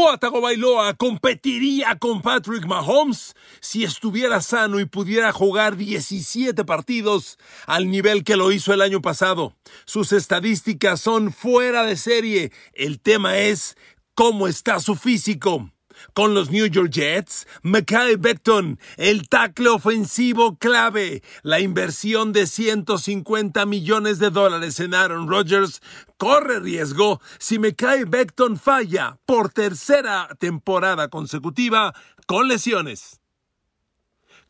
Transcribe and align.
Tua 0.00 0.16
Tagovailoa 0.16 0.94
competiría 0.94 1.94
con 1.98 2.22
Patrick 2.22 2.64
Mahomes 2.64 3.34
si 3.60 3.84
estuviera 3.84 4.40
sano 4.40 4.80
y 4.80 4.86
pudiera 4.86 5.30
jugar 5.30 5.76
17 5.76 6.64
partidos 6.64 7.38
al 7.66 7.90
nivel 7.90 8.24
que 8.24 8.36
lo 8.36 8.50
hizo 8.50 8.72
el 8.72 8.80
año 8.80 9.02
pasado. 9.02 9.52
Sus 9.84 10.12
estadísticas 10.12 11.02
son 11.02 11.34
fuera 11.34 11.84
de 11.84 11.98
serie. 11.98 12.50
El 12.72 12.98
tema 12.98 13.36
es 13.36 13.76
cómo 14.14 14.48
está 14.48 14.80
su 14.80 14.96
físico 14.96 15.70
con 16.12 16.34
los 16.34 16.50
New 16.50 16.66
York 16.66 16.90
Jets, 16.90 17.46
Mackay 17.62 18.16
Beckton, 18.16 18.78
el 18.96 19.28
tackle 19.28 19.68
ofensivo 19.68 20.56
clave, 20.56 21.22
la 21.42 21.60
inversión 21.60 22.32
de 22.32 22.46
150 22.46 23.66
millones 23.66 24.18
de 24.18 24.30
dólares 24.30 24.80
en 24.80 24.94
Aaron 24.94 25.28
Rodgers 25.28 25.80
corre 26.16 26.60
riesgo 26.60 27.20
si 27.38 27.58
Mackay 27.58 28.04
Beckton 28.04 28.58
falla 28.58 29.18
por 29.26 29.50
tercera 29.50 30.28
temporada 30.38 31.08
consecutiva 31.08 31.94
con 32.26 32.48
lesiones. 32.48 33.20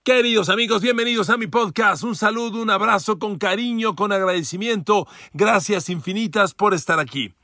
Queridos 0.02 0.48
amigos, 0.48 0.80
bienvenidos 0.80 1.28
a 1.28 1.36
mi 1.36 1.46
podcast. 1.46 2.04
Un 2.04 2.16
saludo, 2.16 2.62
un 2.62 2.70
abrazo 2.70 3.18
con 3.18 3.36
cariño, 3.36 3.94
con 3.94 4.12
agradecimiento. 4.12 5.06
Gracias 5.34 5.90
infinitas 5.90 6.54
por 6.54 6.72
estar 6.72 6.98
aquí. 6.98 7.34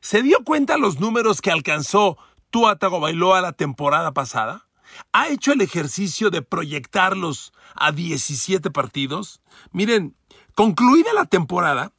¿Se 0.00 0.20
dio 0.20 0.44
cuenta 0.44 0.76
los 0.76 1.00
números 1.00 1.40
que 1.40 1.50
alcanzó 1.50 2.18
Tua 2.50 2.76
Tagovailoa 2.76 3.40
la 3.40 3.52
temporada 3.52 4.12
pasada? 4.12 4.66
¿Ha 5.12 5.28
hecho 5.28 5.52
el 5.52 5.60
ejercicio 5.60 6.30
de 6.30 6.42
proyectarlos 6.42 7.52
a 7.74 7.92
17 7.92 8.70
partidos? 8.70 9.40
Miren, 9.72 10.16
concluida 10.54 11.12
la 11.12 11.26
temporada, 11.26 11.92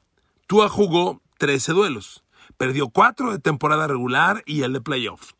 Tua 0.47 0.69
jugó 0.69 1.21
13 1.37 1.73
duelos. 1.73 2.23
Perdió 2.57 2.89
4 2.89 3.33
de 3.33 3.39
temporada 3.39 3.87
regular 3.87 4.41
y 4.45 4.63
el 4.63 4.73
de 4.73 4.81
playoff. 4.81 5.33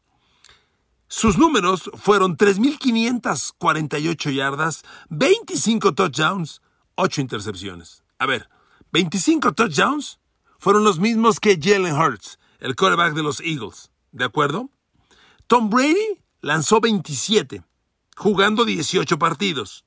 Sus 1.08 1.38
números 1.38 1.90
fueron 1.94 2.36
3.548 2.36 4.34
yardas, 4.34 4.84
25 5.10 5.94
touchdowns, 5.94 6.62
8 6.96 7.22
intercepciones. 7.22 8.04
A 8.20 8.26
ver, 8.26 8.50
25 8.92 9.54
touchdowns 9.54 10.20
fueron 10.60 10.84
los 10.84 11.00
mismos 11.00 11.40
que 11.40 11.58
Jalen 11.62 11.96
Hurts, 11.96 12.40
el 12.60 12.76
quarterback 12.76 13.14
de 13.14 13.24
los 13.24 13.40
Eagles. 13.40 13.90
¿De 14.12 14.26
acuerdo? 14.26 14.70
Tom 15.48 15.70
Brady 15.70 16.20
lanzó 16.42 16.82
27, 16.82 17.64
jugando 18.18 18.66
18 18.66 19.18
partidos. 19.18 19.86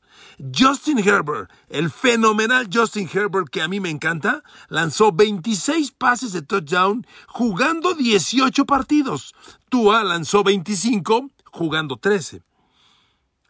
Justin 0.57 0.99
Herbert, 0.99 1.51
el 1.69 1.91
fenomenal 1.91 2.67
Justin 2.73 3.07
Herbert 3.13 3.51
que 3.51 3.61
a 3.61 3.69
mí 3.69 3.79
me 3.79 3.91
encanta, 3.91 4.43
lanzó 4.71 5.13
26 5.13 5.93
pases 5.93 6.33
de 6.33 6.41
touchdown 6.41 7.07
jugando 7.29 7.93
18 7.93 8.65
partidos. 8.65 9.35
Tua 9.69 10.03
lanzó 10.03 10.43
25 10.43 11.29
jugando 11.53 11.99
13. 11.99 12.43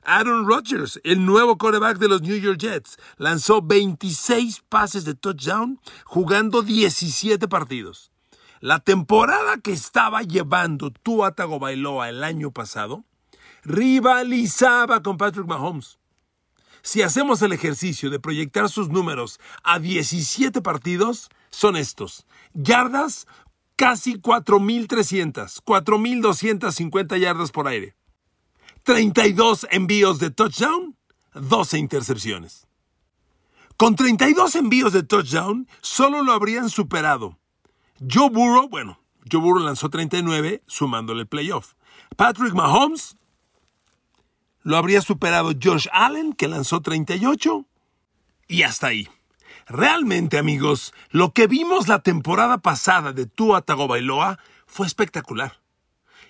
Aaron 0.02 0.48
Rodgers, 0.48 1.00
el 1.04 1.24
nuevo 1.24 1.58
quarterback 1.58 1.98
de 1.98 2.08
los 2.08 2.22
New 2.22 2.36
York 2.40 2.58
Jets, 2.58 2.98
lanzó 3.18 3.62
26 3.62 4.64
pases 4.68 5.04
de 5.04 5.14
touchdown 5.14 5.78
jugando 6.06 6.62
17 6.62 7.46
partidos. 7.46 8.10
La 8.60 8.78
temporada 8.78 9.56
que 9.56 9.72
estaba 9.72 10.20
llevando 10.20 10.90
Tua 10.90 11.34
Tagovailoa 11.34 12.10
el 12.10 12.22
año 12.22 12.50
pasado 12.50 13.06
rivalizaba 13.62 15.02
con 15.02 15.16
Patrick 15.16 15.46
Mahomes. 15.46 15.98
Si 16.82 17.00
hacemos 17.00 17.40
el 17.40 17.54
ejercicio 17.54 18.10
de 18.10 18.20
proyectar 18.20 18.68
sus 18.68 18.90
números 18.90 19.40
a 19.62 19.78
17 19.78 20.60
partidos, 20.60 21.30
son 21.48 21.74
estos. 21.74 22.26
Yardas, 22.52 23.26
casi 23.76 24.16
4.300, 24.16 25.62
4.250 25.64 27.18
yardas 27.18 27.52
por 27.52 27.66
aire. 27.66 27.96
32 28.84 29.68
envíos 29.70 30.18
de 30.18 30.30
touchdown, 30.30 30.98
12 31.32 31.78
intercepciones. 31.78 32.66
Con 33.78 33.96
32 33.96 34.54
envíos 34.56 34.92
de 34.92 35.02
touchdown, 35.02 35.66
solo 35.80 36.22
lo 36.22 36.34
habrían 36.34 36.68
superado 36.68 37.39
Joe 38.00 38.30
Burrow, 38.30 38.68
bueno, 38.68 38.98
Joe 39.30 39.40
Burrow 39.40 39.62
lanzó 39.62 39.90
39 39.90 40.62
sumándole 40.66 41.22
el 41.22 41.26
playoff. 41.26 41.74
Patrick 42.16 42.54
Mahomes 42.54 43.16
lo 44.62 44.76
habría 44.76 45.02
superado 45.02 45.52
Josh 45.60 45.86
Allen, 45.92 46.32
que 46.32 46.48
lanzó 46.48 46.80
38. 46.80 47.66
Y 48.48 48.62
hasta 48.62 48.88
ahí. 48.88 49.08
Realmente, 49.66 50.38
amigos, 50.38 50.92
lo 51.10 51.32
que 51.32 51.46
vimos 51.46 51.88
la 51.88 52.00
temporada 52.00 52.58
pasada 52.58 53.12
de 53.12 53.26
Tua 53.26 53.62
Tagovailoa 53.62 54.38
fue 54.66 54.86
espectacular. 54.86 55.60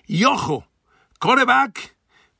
Y 0.05 0.25
ojo, 0.25 0.67
coreback, 1.19 1.95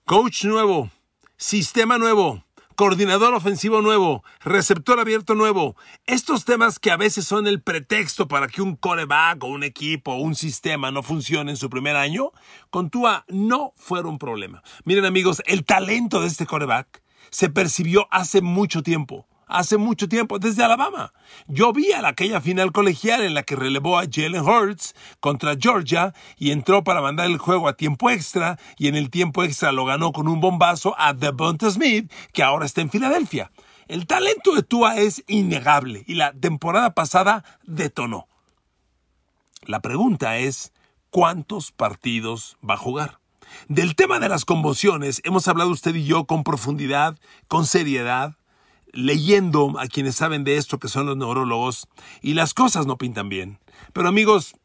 coach 0.06 0.46
nuevo, 0.46 0.92
sistema 1.38 1.98
nuevo, 1.98 2.44
coordinador 2.76 3.34
ofensivo 3.34 3.82
nuevo, 3.82 4.24
receptor 4.42 5.00
abierto 5.00 5.36
nuevo. 5.36 5.76
Estos 6.06 6.46
temas 6.46 6.80
que 6.80 6.92
a 6.92 6.98
veces 6.98 7.26
son 7.26 7.48
el 7.48 7.62
pretexto 7.62 8.28
para 8.28 8.48
que 8.48 8.62
un 8.62 8.76
coreback 8.76 9.44
o 9.44 9.48
un 9.48 9.64
equipo 9.64 10.14
o 10.14 10.22
un 10.22 10.36
sistema 10.36 10.92
no 10.92 11.04
funcione 11.04 11.52
en 11.52 11.58
su 11.58 11.70
primer 11.70 11.96
año, 11.96 12.32
con 12.70 12.90
Tua 12.90 13.26
no 13.28 13.74
fueron 13.76 14.18
problema. 14.18 14.64
Miren 14.84 15.06
amigos, 15.06 15.42
el 15.46 15.66
talento 15.66 16.22
de 16.22 16.28
este 16.28 16.46
coreback 16.46 17.02
se 17.30 17.50
percibió 17.50 18.08
hace 18.12 18.42
mucho 18.42 18.84
tiempo 18.84 19.28
hace 19.52 19.78
mucho 19.78 20.08
tiempo, 20.08 20.40
desde 20.40 20.64
Alabama. 20.64 21.14
Yo 21.48 21.74
vi 21.74 21.92
a 21.92 22.08
aquella 22.08 22.42
final 22.42 22.72
colegial 22.72 23.22
en 23.22 23.34
la 23.34 23.44
que 23.44 23.56
relevó 23.56 24.00
a 24.00 24.06
Jalen 24.10 24.42
Hurts 24.42 24.96
contra 25.20 25.56
Georgia 25.60 26.14
y 26.38 26.52
entró 26.52 26.84
para 26.84 27.02
mandar 27.02 27.28
el 27.28 27.38
juego 27.38 27.68
a 27.68 27.74
tiempo 27.74 28.10
extra 28.10 28.58
y 28.78 28.88
en 28.88 28.96
el 28.96 29.10
tiempo 29.10 29.44
extra 29.44 29.72
lo 29.72 29.86
ganó 29.86 30.12
con 30.12 30.28
un 30.28 30.40
bombazo 30.40 30.96
a 30.98 31.14
Devonta 31.14 31.70
Smith, 31.70 32.12
que 32.34 32.44
ahora 32.44 32.66
está 32.66 32.82
en 32.82 32.90
Filadelfia. 32.90 33.52
El 33.88 34.08
talento 34.08 34.56
de 34.56 34.64
Tua 34.64 34.98
es 34.98 35.24
innegable 35.28 36.04
y 36.08 36.16
la 36.16 36.32
temporada 36.32 36.94
pasada 36.94 37.44
detonó. 37.64 38.28
La 39.66 39.82
pregunta 39.82 40.38
es, 40.38 40.72
¿cuántos 41.10 41.72
partidos 41.72 42.58
va 42.68 42.76
a 42.76 42.78
jugar? 42.78 43.20
Del 43.68 43.96
tema 43.96 44.20
de 44.20 44.30
las 44.30 44.46
conmociones 44.46 45.22
hemos 45.26 45.48
hablado 45.48 45.72
usted 45.72 45.94
y 45.96 46.06
yo 46.06 46.26
con 46.26 46.44
profundidad, 46.44 47.18
con 47.48 47.66
seriedad, 47.66 48.36
leyendo 48.92 49.74
a 49.80 49.88
quienes 49.88 50.16
saben 50.16 50.44
de 50.44 50.58
esto, 50.58 50.80
que 50.80 50.88
son 50.88 51.06
los 51.06 51.18
neurólogos, 51.18 51.88
y 52.22 52.34
las 52.34 52.54
cosas 52.54 52.86
no 52.86 52.98
pintan 52.98 53.30
bien. 53.30 53.60
Pero 53.94 54.08
amigos, 54.08 54.56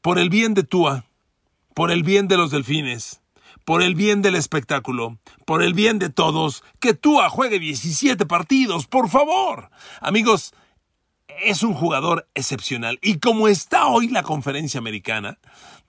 por 0.00 0.18
el 0.18 0.30
bien 0.30 0.54
de 0.54 0.64
Tua, 0.64 1.04
por 1.74 1.90
el 1.90 2.02
bien 2.02 2.28
de 2.28 2.36
los 2.36 2.50
delfines, 2.50 3.20
por 3.64 3.82
el 3.82 3.94
bien 3.94 4.22
del 4.22 4.34
espectáculo, 4.34 5.18
por 5.46 5.62
el 5.62 5.74
bien 5.74 5.98
de 5.98 6.10
todos, 6.10 6.62
que 6.80 6.94
Tua 6.94 7.28
juegue 7.30 7.58
17 7.58 8.26
partidos, 8.26 8.86
por 8.86 9.08
favor. 9.08 9.70
Amigos, 10.00 10.54
es 11.42 11.62
un 11.62 11.74
jugador 11.74 12.28
excepcional. 12.34 12.98
Y 13.02 13.18
como 13.18 13.48
está 13.48 13.86
hoy 13.86 14.08
la 14.08 14.22
conferencia 14.22 14.78
americana, 14.78 15.38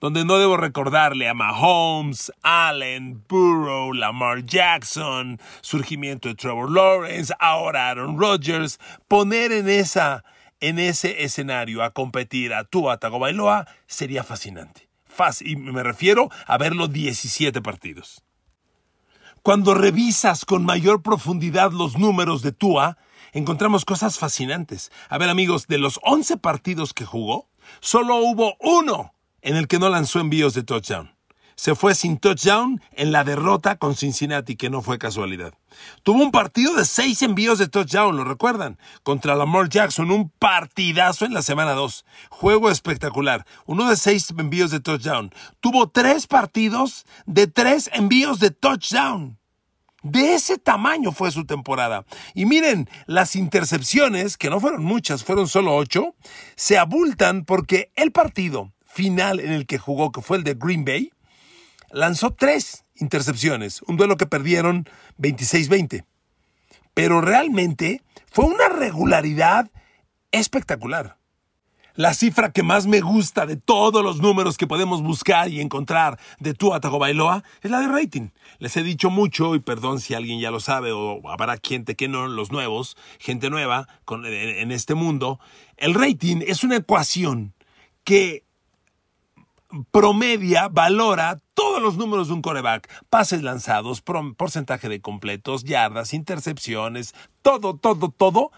donde 0.00 0.24
no 0.24 0.38
debo 0.38 0.56
recordarle 0.56 1.28
a 1.28 1.34
Mahomes, 1.34 2.32
Allen, 2.42 3.24
Burrow, 3.28 3.92
Lamar 3.92 4.44
Jackson, 4.44 5.40
surgimiento 5.60 6.28
de 6.28 6.34
Trevor 6.34 6.70
Lawrence, 6.70 7.34
ahora 7.38 7.88
Aaron 7.88 8.18
Rodgers, 8.18 8.78
poner 9.08 9.52
en 9.52 9.68
esa 9.68 10.24
en 10.60 10.78
ese 10.78 11.24
escenario 11.24 11.82
a 11.82 11.90
competir 11.90 12.54
a 12.54 12.64
Tua 12.64 12.98
Tagovailoa 12.98 13.66
sería 13.86 14.24
fascinante. 14.24 14.88
y 15.40 15.56
me 15.56 15.82
refiero 15.82 16.30
a 16.46 16.58
verlo 16.58 16.88
17 16.88 17.60
partidos. 17.62 18.22
Cuando 19.42 19.74
revisas 19.74 20.44
con 20.44 20.64
mayor 20.64 21.02
profundidad 21.02 21.72
los 21.72 21.96
números 21.96 22.42
de 22.42 22.52
Tua, 22.52 22.98
encontramos 23.32 23.84
cosas 23.84 24.18
fascinantes. 24.18 24.90
A 25.08 25.18
ver 25.18 25.28
amigos, 25.28 25.66
de 25.66 25.78
los 25.78 26.00
11 26.02 26.36
partidos 26.38 26.92
que 26.92 27.04
jugó, 27.04 27.48
solo 27.80 28.16
hubo 28.16 28.56
uno 28.60 29.12
en 29.42 29.56
el 29.56 29.68
que 29.68 29.78
no 29.78 29.88
lanzó 29.88 30.20
envíos 30.20 30.54
de 30.54 30.62
touchdown. 30.62 31.16
Se 31.56 31.74
fue 31.74 31.94
sin 31.94 32.18
touchdown 32.18 32.82
en 32.92 33.12
la 33.12 33.24
derrota 33.24 33.76
con 33.76 33.96
Cincinnati, 33.96 34.56
que 34.56 34.68
no 34.68 34.82
fue 34.82 34.98
casualidad. 34.98 35.54
Tuvo 36.02 36.22
un 36.22 36.30
partido 36.30 36.74
de 36.74 36.84
seis 36.84 37.22
envíos 37.22 37.58
de 37.58 37.66
touchdown, 37.66 38.14
¿lo 38.14 38.24
recuerdan? 38.24 38.78
Contra 39.02 39.34
Lamar 39.34 39.70
Jackson, 39.70 40.10
un 40.10 40.28
partidazo 40.28 41.24
en 41.24 41.32
la 41.32 41.40
semana 41.40 41.72
2. 41.72 42.04
Juego 42.28 42.70
espectacular. 42.70 43.46
Uno 43.64 43.88
de 43.88 43.96
seis 43.96 44.32
envíos 44.36 44.70
de 44.70 44.80
touchdown. 44.80 45.32
Tuvo 45.60 45.88
tres 45.88 46.26
partidos 46.26 47.06
de 47.24 47.46
tres 47.46 47.88
envíos 47.94 48.38
de 48.38 48.50
touchdown. 48.50 49.38
De 50.06 50.34
ese 50.34 50.56
tamaño 50.56 51.10
fue 51.10 51.32
su 51.32 51.46
temporada. 51.46 52.04
Y 52.32 52.46
miren, 52.46 52.88
las 53.06 53.34
intercepciones, 53.34 54.36
que 54.36 54.50
no 54.50 54.60
fueron 54.60 54.84
muchas, 54.84 55.24
fueron 55.24 55.48
solo 55.48 55.74
ocho, 55.74 56.14
se 56.54 56.78
abultan 56.78 57.44
porque 57.44 57.90
el 57.96 58.12
partido 58.12 58.72
final 58.84 59.40
en 59.40 59.50
el 59.50 59.66
que 59.66 59.78
jugó, 59.78 60.12
que 60.12 60.22
fue 60.22 60.36
el 60.36 60.44
de 60.44 60.54
Green 60.54 60.84
Bay, 60.84 61.10
lanzó 61.90 62.30
tres 62.30 62.84
intercepciones, 62.94 63.82
un 63.82 63.96
duelo 63.96 64.16
que 64.16 64.26
perdieron 64.26 64.88
26-20. 65.18 66.04
Pero 66.94 67.20
realmente 67.20 68.00
fue 68.30 68.44
una 68.44 68.68
regularidad 68.68 69.72
espectacular. 70.30 71.16
La 71.96 72.12
cifra 72.12 72.52
que 72.52 72.62
más 72.62 72.86
me 72.86 73.00
gusta 73.00 73.46
de 73.46 73.56
todos 73.56 74.04
los 74.04 74.20
números 74.20 74.58
que 74.58 74.66
podemos 74.66 75.02
buscar 75.02 75.48
y 75.48 75.62
encontrar 75.62 76.18
de 76.38 76.52
Tua 76.52 76.78
Tagovailoa 76.78 77.42
es 77.62 77.70
la 77.70 77.80
de 77.80 77.88
rating. 77.88 78.28
Les 78.58 78.76
he 78.76 78.82
dicho 78.82 79.08
mucho, 79.08 79.54
y 79.54 79.60
perdón 79.60 79.98
si 80.00 80.12
alguien 80.12 80.38
ya 80.38 80.50
lo 80.50 80.60
sabe 80.60 80.92
o 80.92 81.26
habrá 81.30 81.56
gente 81.62 81.96
que 81.96 82.06
no, 82.06 82.28
los 82.28 82.52
nuevos, 82.52 82.98
gente 83.18 83.48
nueva 83.48 83.88
en 84.10 84.72
este 84.72 84.94
mundo. 84.94 85.40
El 85.78 85.94
rating 85.94 86.42
es 86.46 86.64
una 86.64 86.76
ecuación 86.76 87.54
que 88.04 88.44
promedia, 89.90 90.68
valora 90.68 91.38
todos 91.54 91.80
los 91.80 91.96
números 91.96 92.28
de 92.28 92.34
un 92.34 92.42
coreback, 92.42 92.88
pases 93.08 93.42
lanzados, 93.42 94.02
porcentaje 94.02 94.90
de 94.90 95.00
completos, 95.00 95.64
yardas, 95.64 96.12
intercepciones, 96.12 97.14
todo, 97.40 97.76
todo, 97.78 98.10
todo 98.10 98.52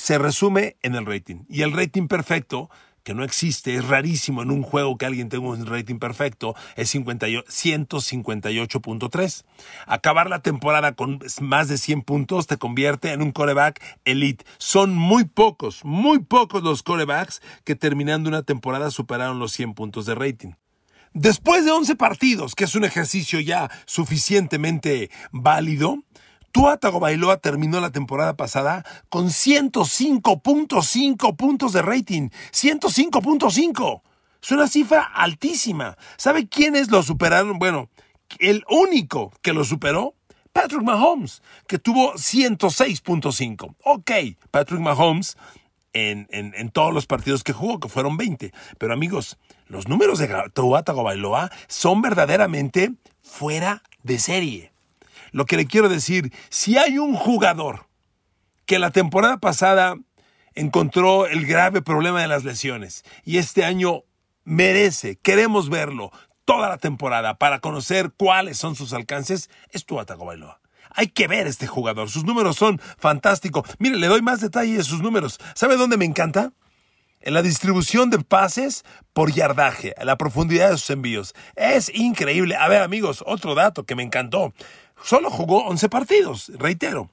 se 0.00 0.16
resume 0.16 0.78
en 0.80 0.94
el 0.94 1.04
rating. 1.04 1.44
Y 1.46 1.60
el 1.60 1.72
rating 1.72 2.08
perfecto, 2.08 2.70
que 3.02 3.12
no 3.12 3.22
existe, 3.22 3.74
es 3.74 3.86
rarísimo 3.86 4.40
en 4.40 4.50
un 4.50 4.62
juego 4.62 4.96
que 4.96 5.04
alguien 5.04 5.28
tenga 5.28 5.48
un 5.48 5.66
rating 5.66 5.98
perfecto, 5.98 6.54
es 6.74 6.94
158.3. 6.94 9.44
Acabar 9.86 10.30
la 10.30 10.40
temporada 10.40 10.94
con 10.94 11.18
más 11.42 11.68
de 11.68 11.76
100 11.76 12.00
puntos 12.00 12.46
te 12.46 12.56
convierte 12.56 13.12
en 13.12 13.20
un 13.20 13.30
coreback 13.30 13.82
elite. 14.06 14.46
Son 14.56 14.94
muy 14.94 15.24
pocos, 15.24 15.84
muy 15.84 16.20
pocos 16.20 16.62
los 16.62 16.82
corebacks 16.82 17.42
que 17.64 17.74
terminando 17.74 18.30
una 18.30 18.42
temporada 18.42 18.90
superaron 18.90 19.38
los 19.38 19.52
100 19.52 19.74
puntos 19.74 20.06
de 20.06 20.14
rating. 20.14 20.52
Después 21.12 21.66
de 21.66 21.72
11 21.72 21.94
partidos, 21.96 22.54
que 22.54 22.64
es 22.64 22.74
un 22.74 22.84
ejercicio 22.84 23.38
ya 23.38 23.70
suficientemente 23.84 25.10
válido, 25.30 25.98
Tua 26.52 26.76
Tagovailoa 26.78 27.38
terminó 27.38 27.80
la 27.80 27.90
temporada 27.90 28.36
pasada 28.36 28.84
con 29.08 29.26
105.5 29.26 31.36
puntos 31.36 31.72
de 31.72 31.82
rating. 31.82 32.28
105.5. 32.52 34.02
Es 34.42 34.50
una 34.50 34.66
cifra 34.66 35.02
altísima. 35.02 35.96
¿Sabe 36.16 36.48
quiénes 36.48 36.90
lo 36.90 37.02
superaron? 37.02 37.58
Bueno, 37.58 37.90
el 38.38 38.64
único 38.68 39.32
que 39.42 39.52
lo 39.52 39.64
superó, 39.64 40.14
Patrick 40.52 40.82
Mahomes, 40.82 41.42
que 41.66 41.78
tuvo 41.78 42.14
106.5. 42.14 43.74
Ok, 43.84 44.10
Patrick 44.50 44.80
Mahomes 44.80 45.36
en, 45.92 46.28
en, 46.30 46.70
todos 46.70 46.94
los 46.94 47.06
partidos 47.06 47.44
que 47.44 47.52
jugó, 47.52 47.80
que 47.80 47.88
fueron 47.88 48.16
20. 48.16 48.52
Pero 48.78 48.92
amigos, 48.92 49.38
los 49.66 49.88
números 49.88 50.18
de 50.18 50.28
Tua 50.52 50.82
Tagovailoa 50.82 51.50
son 51.68 52.02
verdaderamente 52.02 52.92
fuera 53.22 53.82
de 54.02 54.18
serie. 54.18 54.72
Lo 55.32 55.46
que 55.46 55.56
le 55.56 55.66
quiero 55.66 55.88
decir, 55.88 56.32
si 56.48 56.78
hay 56.78 56.98
un 56.98 57.14
jugador 57.14 57.86
que 58.66 58.78
la 58.78 58.90
temporada 58.90 59.38
pasada 59.38 59.96
encontró 60.54 61.26
el 61.26 61.46
grave 61.46 61.82
problema 61.82 62.20
de 62.20 62.28
las 62.28 62.44
lesiones 62.44 63.04
y 63.24 63.38
este 63.38 63.64
año 63.64 64.04
merece, 64.44 65.16
queremos 65.16 65.68
verlo 65.70 66.10
toda 66.44 66.68
la 66.68 66.78
temporada 66.78 67.38
para 67.38 67.60
conocer 67.60 68.12
cuáles 68.16 68.58
son 68.58 68.74
sus 68.74 68.92
alcances, 68.92 69.50
es 69.70 69.86
Tua 69.86 70.04
Tagovailoa. 70.04 70.60
Hay 70.92 71.08
que 71.08 71.28
ver 71.28 71.46
este 71.46 71.68
jugador, 71.68 72.10
sus 72.10 72.24
números 72.24 72.56
son 72.56 72.80
fantásticos. 72.98 73.68
Mire, 73.78 73.96
le 73.96 74.08
doy 74.08 74.22
más 74.22 74.40
detalle 74.40 74.76
de 74.76 74.82
sus 74.82 75.00
números. 75.00 75.38
¿Sabe 75.54 75.76
dónde 75.76 75.96
me 75.96 76.04
encanta? 76.04 76.52
en 77.20 77.34
la 77.34 77.42
distribución 77.42 78.10
de 78.10 78.18
pases 78.18 78.84
por 79.12 79.32
yardaje, 79.32 79.94
la 80.02 80.16
profundidad 80.16 80.70
de 80.70 80.78
sus 80.78 80.90
envíos. 80.90 81.34
Es 81.54 81.90
increíble. 81.94 82.56
A 82.56 82.68
ver, 82.68 82.82
amigos, 82.82 83.22
otro 83.26 83.54
dato 83.54 83.84
que 83.84 83.94
me 83.94 84.02
encantó. 84.02 84.52
Solo 85.02 85.30
jugó 85.30 85.64
11 85.66 85.88
partidos, 85.88 86.52
reitero. 86.58 87.10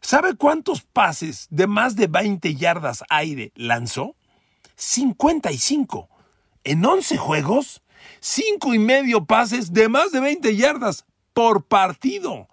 ¿Sabe 0.00 0.36
cuántos 0.36 0.82
pases 0.82 1.46
de 1.50 1.66
más 1.66 1.96
de 1.96 2.06
20 2.06 2.54
yardas 2.54 3.04
aire 3.08 3.52
lanzó? 3.54 4.14
55. 4.76 6.08
En 6.64 6.84
11 6.84 7.16
juegos, 7.16 7.82
5 8.20 8.74
y 8.74 8.78
medio 8.78 9.24
pases 9.24 9.72
de 9.72 9.88
más 9.88 10.12
de 10.12 10.20
20 10.20 10.56
yardas 10.56 11.04
por 11.32 11.64
partido. 11.64 12.48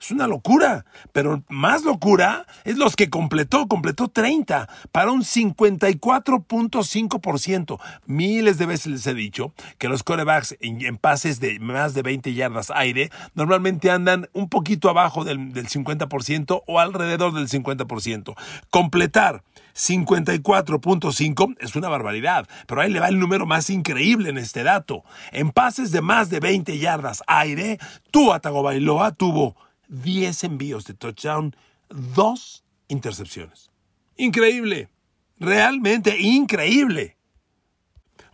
Es 0.00 0.12
una 0.12 0.28
locura, 0.28 0.84
pero 1.12 1.42
más 1.48 1.82
locura 1.82 2.46
es 2.64 2.78
los 2.78 2.94
que 2.94 3.10
completó, 3.10 3.66
completó 3.66 4.06
30 4.06 4.68
para 4.92 5.10
un 5.10 5.22
54.5%. 5.22 7.80
Miles 8.06 8.58
de 8.58 8.66
veces 8.66 8.86
les 8.86 9.04
he 9.08 9.14
dicho 9.14 9.52
que 9.76 9.88
los 9.88 10.04
corebacks 10.04 10.56
en, 10.60 10.98
pases 10.98 11.40
de 11.40 11.58
más 11.58 11.94
de 11.94 12.02
20 12.02 12.32
yardas 12.32 12.70
aire 12.70 13.10
normalmente 13.34 13.90
andan 13.90 14.28
un 14.34 14.48
poquito 14.48 14.88
abajo 14.88 15.24
del, 15.24 15.52
del 15.52 15.68
50% 15.68 16.62
o 16.64 16.78
alrededor 16.78 17.34
del 17.34 17.48
50%. 17.48 18.36
Completar 18.70 19.42
54.5 19.74 21.56
es 21.58 21.74
una 21.74 21.88
barbaridad, 21.88 22.46
pero 22.68 22.82
ahí 22.82 22.92
le 22.92 23.00
va 23.00 23.08
el 23.08 23.18
número 23.18 23.46
más 23.46 23.68
increíble 23.68 24.30
en 24.30 24.38
este 24.38 24.62
dato. 24.62 25.02
En 25.32 25.50
pases 25.50 25.90
de 25.90 26.02
más 26.02 26.30
de 26.30 26.38
20 26.38 26.78
yardas 26.78 27.24
aire, 27.26 27.80
Tua 28.12 28.38
Tagovailoa 28.38 29.10
tuvo 29.10 29.56
10 29.88 30.44
envíos 30.44 30.84
de 30.84 30.94
touchdown, 30.94 31.56
2 31.88 32.64
intercepciones. 32.88 33.70
Increíble, 34.16 34.88
realmente 35.38 36.18
increíble. 36.18 37.16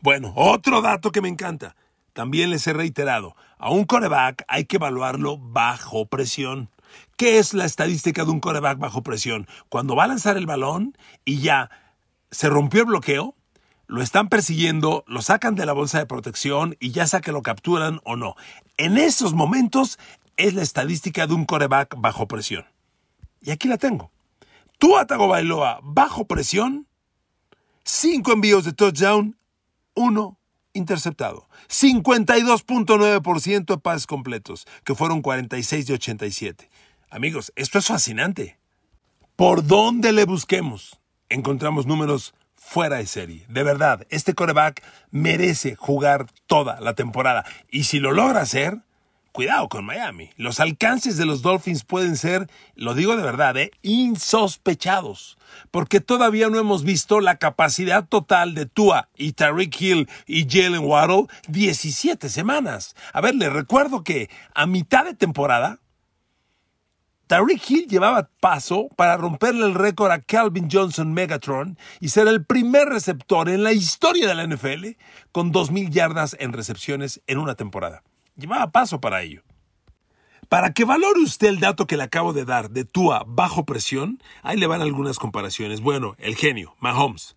Bueno, 0.00 0.32
otro 0.36 0.82
dato 0.82 1.10
que 1.12 1.20
me 1.20 1.28
encanta. 1.28 1.76
También 2.12 2.50
les 2.50 2.66
he 2.66 2.72
reiterado, 2.72 3.34
a 3.58 3.70
un 3.70 3.84
coreback 3.84 4.44
hay 4.46 4.66
que 4.66 4.76
evaluarlo 4.76 5.36
bajo 5.38 6.06
presión. 6.06 6.70
¿Qué 7.16 7.38
es 7.38 7.54
la 7.54 7.64
estadística 7.64 8.24
de 8.24 8.30
un 8.30 8.38
coreback 8.38 8.78
bajo 8.78 9.02
presión? 9.02 9.48
Cuando 9.68 9.96
va 9.96 10.04
a 10.04 10.08
lanzar 10.08 10.36
el 10.36 10.46
balón 10.46 10.96
y 11.24 11.38
ya 11.38 11.70
se 12.30 12.48
rompió 12.48 12.82
el 12.82 12.86
bloqueo, 12.86 13.34
lo 13.86 14.00
están 14.00 14.28
persiguiendo, 14.28 15.04
lo 15.06 15.22
sacan 15.22 15.56
de 15.56 15.66
la 15.66 15.72
bolsa 15.72 15.98
de 15.98 16.06
protección 16.06 16.76
y 16.80 16.92
ya 16.92 17.06
sea 17.06 17.20
que 17.20 17.32
lo 17.32 17.42
capturan 17.42 18.00
o 18.04 18.16
no. 18.16 18.36
En 18.76 18.96
esos 18.96 19.34
momentos 19.34 19.98
es 20.36 20.54
la 20.54 20.62
estadística 20.62 21.26
de 21.26 21.34
un 21.34 21.44
coreback 21.44 21.94
bajo 21.98 22.26
presión. 22.28 22.64
Y 23.40 23.50
aquí 23.50 23.68
la 23.68 23.78
tengo. 23.78 24.10
Tua 24.78 25.04
Bailoa 25.04 25.80
bajo 25.82 26.26
presión, 26.26 26.86
5 27.84 28.32
envíos 28.32 28.64
de 28.64 28.72
touchdown, 28.72 29.36
1 29.94 30.38
interceptado. 30.74 31.48
52.9% 31.68 33.64
de 33.64 33.78
pases 33.78 34.06
completos, 34.06 34.66
que 34.84 34.94
fueron 34.94 35.22
46 35.22 35.86
de 35.86 35.94
87. 35.94 36.70
Amigos, 37.10 37.52
esto 37.56 37.78
es 37.78 37.86
fascinante. 37.86 38.58
Por 39.36 39.66
donde 39.66 40.12
le 40.12 40.24
busquemos, 40.24 41.00
encontramos 41.28 41.86
números 41.86 42.34
fuera 42.54 42.96
de 42.96 43.06
serie. 43.06 43.44
De 43.48 43.62
verdad, 43.62 44.06
este 44.10 44.34
coreback 44.34 44.82
merece 45.10 45.76
jugar 45.76 46.26
toda 46.46 46.80
la 46.80 46.94
temporada. 46.94 47.44
Y 47.70 47.84
si 47.84 48.00
lo 48.00 48.12
logra 48.12 48.40
hacer, 48.40 48.78
cuidado 49.34 49.68
con 49.68 49.84
Miami. 49.84 50.30
Los 50.36 50.60
alcances 50.60 51.16
de 51.16 51.26
los 51.26 51.42
Dolphins 51.42 51.82
pueden 51.82 52.16
ser, 52.16 52.48
lo 52.76 52.94
digo 52.94 53.16
de 53.16 53.24
verdad, 53.24 53.56
¿eh? 53.56 53.72
insospechados, 53.82 55.36
porque 55.72 56.00
todavía 56.00 56.48
no 56.48 56.60
hemos 56.60 56.84
visto 56.84 57.20
la 57.20 57.36
capacidad 57.38 58.06
total 58.06 58.54
de 58.54 58.66
Tua 58.66 59.08
y 59.16 59.32
Tariq 59.32 59.80
Hill 59.80 60.08
y 60.28 60.46
Jalen 60.48 60.84
Waddle 60.84 61.26
17 61.48 62.28
semanas. 62.28 62.94
A 63.12 63.20
ver, 63.20 63.34
les 63.34 63.52
recuerdo 63.52 64.04
que 64.04 64.30
a 64.54 64.66
mitad 64.66 65.04
de 65.04 65.14
temporada, 65.14 65.80
Tariq 67.26 67.68
Hill 67.68 67.88
llevaba 67.88 68.30
paso 68.38 68.86
para 68.94 69.16
romperle 69.16 69.66
el 69.66 69.74
récord 69.74 70.12
a 70.12 70.20
Calvin 70.20 70.68
Johnson 70.70 71.12
Megatron 71.12 71.76
y 71.98 72.10
ser 72.10 72.28
el 72.28 72.44
primer 72.44 72.86
receptor 72.86 73.48
en 73.48 73.64
la 73.64 73.72
historia 73.72 74.28
de 74.28 74.36
la 74.36 74.46
NFL 74.46 74.96
con 75.32 75.52
2.000 75.52 75.90
yardas 75.90 76.36
en 76.38 76.52
recepciones 76.52 77.20
en 77.26 77.38
una 77.38 77.56
temporada. 77.56 78.04
Llevaba 78.36 78.72
paso 78.72 79.00
para 79.00 79.22
ello. 79.22 79.42
Para 80.48 80.72
que 80.72 80.84
valore 80.84 81.20
usted 81.20 81.48
el 81.48 81.60
dato 81.60 81.86
que 81.86 81.96
le 81.96 82.02
acabo 82.02 82.32
de 82.32 82.44
dar 82.44 82.70
de 82.70 82.84
Tua 82.84 83.24
bajo 83.26 83.64
presión, 83.64 84.22
ahí 84.42 84.56
le 84.56 84.66
van 84.66 84.82
algunas 84.82 85.18
comparaciones. 85.18 85.80
Bueno, 85.80 86.16
el 86.18 86.36
genio, 86.36 86.76
Mahomes. 86.80 87.36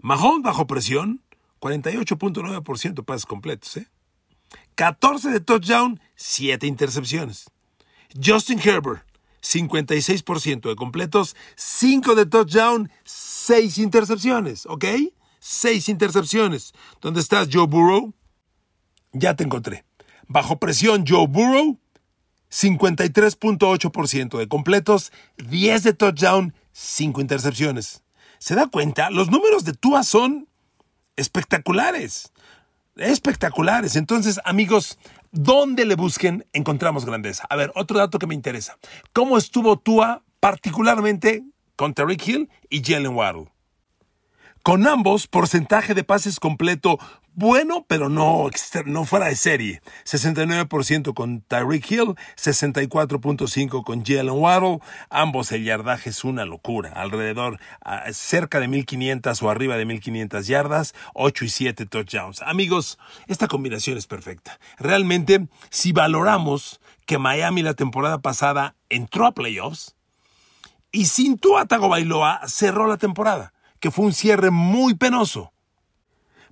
Mahomes 0.00 0.42
bajo 0.42 0.66
presión, 0.66 1.22
48.9% 1.60 3.04
pases 3.04 3.26
completos, 3.26 3.76
¿eh? 3.76 3.88
14 4.76 5.30
de 5.30 5.40
touchdown, 5.40 6.00
7 6.14 6.66
intercepciones. 6.66 7.50
Justin 8.14 8.60
Herbert, 8.60 9.04
56% 9.42 10.68
de 10.68 10.76
completos, 10.76 11.36
5 11.56 12.14
de 12.14 12.26
touchdown, 12.26 12.90
6 13.04 13.78
intercepciones, 13.78 14.66
¿ok? 14.66 14.84
6 15.40 15.88
intercepciones. 15.88 16.72
¿Dónde 17.00 17.20
estás, 17.20 17.48
Joe 17.52 17.66
Burrow? 17.66 18.14
Ya 19.12 19.34
te 19.34 19.44
encontré. 19.44 19.87
Bajo 20.28 20.58
presión, 20.58 21.04
Joe 21.06 21.26
Burrow, 21.26 21.78
53.8% 22.50 24.38
de 24.38 24.48
completos, 24.48 25.12
10 25.38 25.82
de 25.82 25.92
touchdown, 25.94 26.54
5 26.72 27.20
intercepciones. 27.20 28.02
¿Se 28.38 28.54
da 28.54 28.68
cuenta? 28.68 29.10
Los 29.10 29.30
números 29.30 29.64
de 29.64 29.72
Tua 29.72 30.02
son 30.02 30.46
espectaculares. 31.16 32.32
Espectaculares. 32.96 33.96
Entonces, 33.96 34.40
amigos, 34.44 34.98
¿dónde 35.32 35.84
le 35.84 35.94
busquen 35.94 36.46
encontramos 36.52 37.04
grandeza? 37.04 37.46
A 37.48 37.56
ver, 37.56 37.72
otro 37.74 37.98
dato 37.98 38.18
que 38.18 38.26
me 38.26 38.34
interesa. 38.34 38.76
¿Cómo 39.12 39.38
estuvo 39.38 39.78
Tua 39.78 40.22
particularmente 40.40 41.42
con 41.76 41.94
Terry 41.94 42.18
Hill 42.24 42.48
y 42.68 42.82
Jalen 42.82 43.14
Waddle? 43.14 43.50
Con 44.62 44.86
ambos, 44.86 45.26
porcentaje 45.26 45.94
de 45.94 46.04
pases 46.04 46.40
completo 46.40 46.98
bueno, 47.40 47.84
pero 47.86 48.08
no, 48.08 48.50
no 48.86 49.04
fuera 49.04 49.26
de 49.26 49.36
serie. 49.36 49.80
69% 50.04 51.14
con 51.14 51.40
Tyreek 51.42 51.88
Hill, 51.88 52.16
64.5% 52.36 53.84
con 53.84 54.04
Jalen 54.04 54.30
Waddle. 54.30 54.80
Ambos 55.08 55.52
el 55.52 55.62
yardaje 55.62 56.10
es 56.10 56.24
una 56.24 56.44
locura. 56.44 56.90
Alrededor, 56.96 57.60
cerca 58.10 58.58
de 58.58 58.66
1500 58.66 59.40
o 59.40 59.50
arriba 59.50 59.76
de 59.76 59.84
1500 59.84 60.48
yardas, 60.48 60.94
8 61.14 61.44
y 61.44 61.48
7 61.48 61.86
touchdowns. 61.86 62.42
Amigos, 62.42 62.98
esta 63.28 63.46
combinación 63.46 63.96
es 63.96 64.08
perfecta. 64.08 64.58
Realmente, 64.76 65.46
si 65.70 65.92
valoramos 65.92 66.80
que 67.06 67.18
Miami 67.18 67.62
la 67.62 67.74
temporada 67.74 68.18
pasada 68.18 68.74
entró 68.88 69.26
a 69.26 69.32
playoffs 69.32 69.94
y 70.90 71.04
sin 71.04 71.38
Tua 71.38 71.66
Tagovailoa 71.66 72.40
cerró 72.48 72.88
la 72.88 72.96
temporada, 72.96 73.52
que 73.80 73.90
fue 73.90 74.06
un 74.06 74.12
cierre 74.12 74.50
muy 74.50 74.94
penoso. 74.94 75.52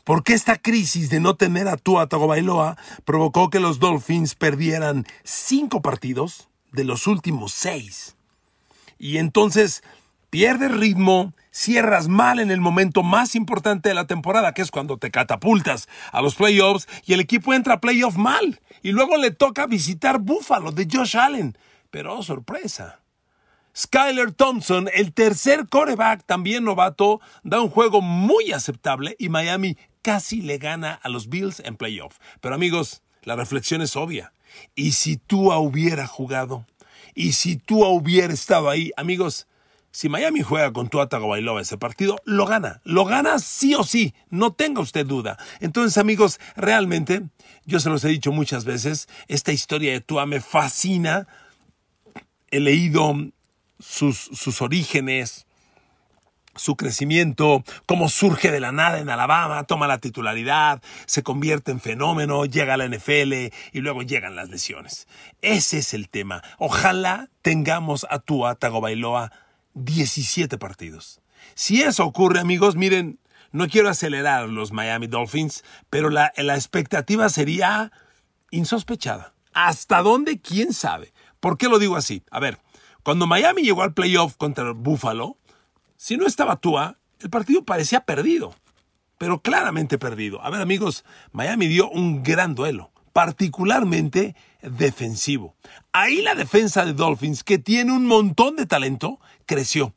Porque 0.04 0.35
esta 0.35 0.56
crisis 0.56 1.11
de 1.11 1.18
no 1.18 1.35
tener 1.35 1.66
a 1.66 1.76
Tua 1.76 2.06
Tagovailoa 2.06 2.76
provocó 3.04 3.50
que 3.50 3.59
los 3.59 3.80
Dolphins 3.80 4.37
perdieran 4.37 5.04
cinco 5.25 5.83
partidos 5.83 6.49
de 6.71 6.85
los 6.85 7.09
últimos 7.09 7.52
seis. 7.52 8.16
Y 8.99 9.18
entonces 9.18 9.83
pierdes 10.30 10.71
ritmo, 10.71 11.35
cierras 11.50 12.06
mal 12.06 12.38
en 12.38 12.50
el 12.50 12.61
momento 12.61 13.02
más 13.02 13.35
importante 13.35 13.88
de 13.88 13.97
la 13.97 14.06
temporada, 14.06 14.52
que 14.52 14.62
es 14.62 14.71
cuando 14.71 14.97
te 14.97 15.11
catapultas 15.11 15.88
a 16.12 16.23
los 16.23 16.37
playoffs 16.37 16.87
y 17.04 17.14
el 17.14 17.21
equipo 17.21 17.52
entra 17.52 17.75
a 17.75 17.80
playoff 17.80 18.16
mal. 18.16 18.61
Y 18.83 18.92
luego 18.92 19.16
le 19.16 19.33
toca 19.33 19.66
visitar 19.66 20.21
Buffalo 20.21 20.71
de 20.71 20.87
Josh 20.88 21.16
Allen. 21.16 21.59
Pero 21.90 22.18
oh, 22.18 22.23
sorpresa. 22.23 23.00
Skyler 23.76 24.33
Thompson, 24.33 24.88
el 24.95 25.12
tercer 25.12 25.68
coreback, 25.68 26.25
también 26.25 26.64
novato, 26.64 27.21
da 27.42 27.61
un 27.61 27.68
juego 27.68 28.00
muy 28.00 28.52
aceptable 28.52 29.16
y 29.18 29.28
Miami 29.28 29.76
casi 30.00 30.40
le 30.40 30.56
gana 30.56 30.95
a 30.95 31.11
los 31.11 31.28
Bills 31.28 31.61
en 31.61 31.76
playoff. 31.76 32.16
Pero 32.40 32.54
amigos, 32.54 33.02
la 33.23 33.37
reflexión 33.37 33.83
es 33.83 33.95
obvia. 33.95 34.33
¿Y 34.75 34.92
si 34.92 35.18
Tua 35.18 35.59
hubiera 35.59 36.06
jugado? 36.06 36.64
¿Y 37.14 37.33
si 37.33 37.56
Tua 37.56 37.88
hubiera 37.88 38.33
estado 38.33 38.71
ahí? 38.71 38.92
Amigos, 38.97 39.47
si 39.90 40.09
Miami 40.09 40.40
juega 40.40 40.73
con 40.73 40.88
Tua 40.88 41.11
Tagovailoa 41.11 41.61
ese 41.61 41.76
partido, 41.76 42.16
lo 42.25 42.47
gana. 42.47 42.80
Lo 42.85 43.04
gana 43.04 43.38
sí 43.38 43.75
o 43.75 43.85
sí. 43.85 44.14
No 44.30 44.54
tenga 44.54 44.80
usted 44.80 45.04
duda. 45.04 45.37
Entonces, 45.61 45.99
amigos, 45.99 46.40
realmente, 46.54 47.25
yo 47.66 47.78
se 47.78 47.90
los 47.90 48.02
he 48.04 48.09
dicho 48.09 48.33
muchas 48.33 48.64
veces, 48.64 49.06
esta 49.28 49.52
historia 49.52 49.92
de 49.92 50.00
Tua 50.00 50.25
me 50.25 50.40
fascina. 50.40 51.26
He 52.50 52.61
leído 52.61 53.14
sus, 53.78 54.18
sus 54.18 54.62
orígenes, 54.62 55.47
su 56.56 56.76
crecimiento, 56.76 57.62
cómo 57.87 58.09
surge 58.09 58.50
de 58.50 58.61
la 58.61 58.73
nada 58.73 58.99
en 58.99 59.11
Alabama, 59.11 59.64
toma 59.64 59.87
la 59.87 59.99
titularidad, 59.99 60.83
se 61.06 61.23
convierte 61.23 61.71
en 61.71 61.80
fenómeno, 61.80 62.45
llega 62.47 62.75
a 62.75 62.76
la 62.76 62.88
NFL 62.88 63.33
y 63.73 63.80
luego 63.80 64.02
llegan 64.02 64.37
las 64.37 64.49
lesiones. 64.49 65.06
Ese 65.42 65.78
es 65.78 65.95
el 65.95 66.09
tema. 66.09 66.42
Ojalá 66.59 67.28
tengamos 67.42 68.06
a 68.11 68.18
Tua 68.18 68.54
Tagovailoa 68.54 69.33
17 69.75 70.59
partidos. 70.59 71.21
Si 71.54 71.83
eso 71.83 72.04
ocurre, 72.04 72.40
amigos, 72.40 72.76
miren, 72.76 73.18
no 73.52 73.68
quiero 73.68 73.88
acelerar 73.88 74.49
los 74.49 74.73
Miami 74.73 75.06
Dolphins, 75.06 75.64
pero 75.90 76.11
la, 76.11 76.33
la 76.37 76.54
expectativa 76.54 77.28
sería 77.28 77.92
insospechada. 78.50 79.35
¿Hasta 79.52 80.02
dónde? 80.02 80.40
¿Quién 80.40 80.73
sabe? 80.73 81.12
¿Por 81.40 81.56
qué 81.56 81.68
lo 81.68 81.78
digo 81.78 81.97
así? 81.97 82.23
A 82.30 82.40
ver, 82.40 82.59
cuando 83.06 83.28
Miami 83.28 83.62
llegó 83.62 83.84
al 83.84 83.94
playoff 83.94 84.34
contra 84.34 84.72
Buffalo, 84.72 85.36
si 85.96 86.16
no 86.16 86.26
estaba 86.26 86.56
Tua, 86.56 86.98
el 87.20 87.30
partido 87.30 87.64
parecía 87.64 88.00
perdido, 88.00 88.52
pero 89.16 89.42
claramente 89.42 89.96
perdido. 89.96 90.42
A 90.42 90.50
ver 90.50 90.60
amigos, 90.60 91.04
Miami 91.30 91.68
dio 91.68 91.88
un 91.88 92.25
gran 92.25 92.56
duelo, 92.56 92.90
particularmente 93.12 94.34
defensivo. 94.60 95.54
Ahí 95.92 96.20
la 96.20 96.34
defensa 96.34 96.84
de 96.84 96.94
Dolphins, 96.94 97.44
que 97.44 97.58
tiene 97.58 97.92
un 97.92 98.06
montón 98.06 98.56
de 98.56 98.66
talento, 98.66 99.20
creció. 99.44 99.94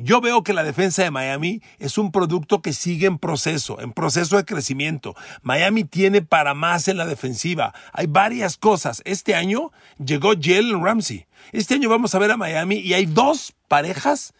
Yo 0.00 0.20
veo 0.20 0.44
que 0.44 0.52
la 0.52 0.62
defensa 0.62 1.02
de 1.02 1.10
Miami 1.10 1.60
es 1.80 1.98
un 1.98 2.12
producto 2.12 2.62
que 2.62 2.72
sigue 2.72 3.08
en 3.08 3.18
proceso, 3.18 3.80
en 3.80 3.92
proceso 3.92 4.36
de 4.36 4.44
crecimiento. 4.44 5.16
Miami 5.42 5.82
tiene 5.82 6.22
para 6.22 6.54
más 6.54 6.86
en 6.86 6.98
la 6.98 7.04
defensiva. 7.04 7.74
Hay 7.92 8.06
varias 8.06 8.56
cosas. 8.56 9.02
Este 9.04 9.34
año 9.34 9.72
llegó 9.98 10.34
Jalen 10.40 10.84
Ramsey. 10.84 11.26
Este 11.50 11.74
año 11.74 11.88
vamos 11.88 12.14
a 12.14 12.20
ver 12.20 12.30
a 12.30 12.36
Miami 12.36 12.76
y 12.76 12.94
hay 12.94 13.06
dos 13.06 13.54
parejas 13.66 14.34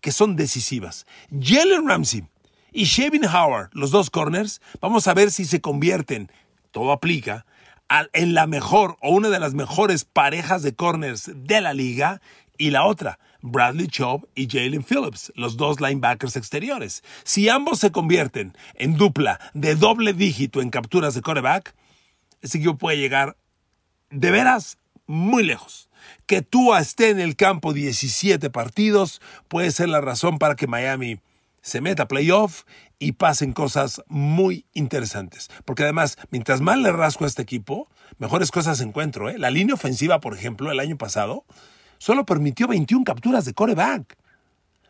que 0.00 0.10
son 0.10 0.34
decisivas. 0.34 1.06
Jalen 1.30 1.86
Ramsey 1.86 2.24
y 2.72 2.84
Shavin 2.86 3.24
Howard, 3.24 3.70
los 3.72 3.92
dos 3.92 4.10
corners, 4.10 4.60
vamos 4.80 5.06
a 5.06 5.14
ver 5.14 5.30
si 5.30 5.44
se 5.44 5.60
convierten, 5.60 6.28
todo 6.72 6.90
aplica, 6.90 7.46
en 8.14 8.34
la 8.34 8.48
mejor 8.48 8.96
o 9.00 9.10
una 9.10 9.28
de 9.28 9.38
las 9.38 9.54
mejores 9.54 10.04
parejas 10.04 10.62
de 10.62 10.74
corners 10.74 11.30
de 11.32 11.60
la 11.60 11.72
liga. 11.72 12.20
Y 12.56 12.70
la 12.70 12.84
otra, 12.84 13.18
Bradley 13.46 13.88
Chubb 13.88 14.26
y 14.34 14.48
Jalen 14.50 14.82
Phillips, 14.82 15.30
los 15.36 15.58
dos 15.58 15.78
linebackers 15.78 16.34
exteriores. 16.36 17.04
Si 17.24 17.50
ambos 17.50 17.78
se 17.78 17.92
convierten 17.92 18.56
en 18.74 18.96
dupla 18.96 19.38
de 19.52 19.74
doble 19.74 20.14
dígito 20.14 20.62
en 20.62 20.70
capturas 20.70 21.12
de 21.12 21.20
coreback, 21.20 21.74
ese 22.40 22.56
equipo 22.56 22.78
puede 22.78 22.96
llegar 22.96 23.36
de 24.08 24.30
veras 24.30 24.78
muy 25.06 25.42
lejos. 25.42 25.90
Que 26.24 26.40
Tua 26.40 26.80
esté 26.80 27.10
en 27.10 27.20
el 27.20 27.36
campo 27.36 27.74
17 27.74 28.48
partidos 28.48 29.20
puede 29.48 29.70
ser 29.72 29.90
la 29.90 30.00
razón 30.00 30.38
para 30.38 30.56
que 30.56 30.66
Miami 30.66 31.20
se 31.60 31.82
meta 31.82 32.04
a 32.04 32.08
playoff 32.08 32.62
y 32.98 33.12
pasen 33.12 33.52
cosas 33.52 34.02
muy 34.08 34.64
interesantes. 34.72 35.50
Porque 35.66 35.82
además, 35.82 36.16
mientras 36.30 36.62
más 36.62 36.78
le 36.78 36.92
rasco 36.92 37.24
a 37.24 37.26
este 37.26 37.42
equipo, 37.42 37.90
mejores 38.16 38.50
cosas 38.50 38.80
encuentro. 38.80 39.28
¿eh? 39.28 39.38
La 39.38 39.50
línea 39.50 39.74
ofensiva, 39.74 40.20
por 40.20 40.34
ejemplo, 40.34 40.70
el 40.72 40.80
año 40.80 40.96
pasado, 40.96 41.44
solo 41.98 42.24
permitió 42.24 42.66
21 42.68 43.04
capturas 43.04 43.44
de 43.44 43.54
coreback 43.54 44.16